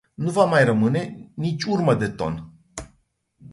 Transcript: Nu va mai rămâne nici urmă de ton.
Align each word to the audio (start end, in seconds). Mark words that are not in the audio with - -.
Nu 0.13 0.29
va 0.31 0.45
mai 0.45 0.63
rămâne 0.65 1.31
nici 1.35 1.63
urmă 1.63 1.95
de 1.95 2.07
ton. 2.09 2.53